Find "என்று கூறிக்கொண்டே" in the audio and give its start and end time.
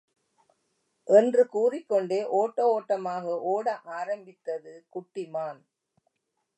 1.07-2.19